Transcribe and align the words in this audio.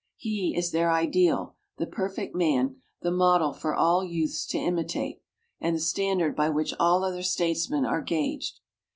He 0.17 0.55
is 0.57 0.71
their 0.71 0.89
ideal, 0.89 1.57
the 1.77 1.85
perfect 1.85 2.33
man, 2.33 2.77
the 3.03 3.11
model 3.11 3.53
for 3.53 3.75
all 3.75 4.03
youths 4.03 4.47
to 4.47 4.57
imitate, 4.57 5.21
and 5.59 5.75
the 5.75 5.79
standard 5.79 6.35
by 6.35 6.49
which 6.49 6.73
all 6.79 7.03
other 7.03 7.21
statesmen 7.21 7.85
are 7.85 8.01
gauged. 8.01 8.61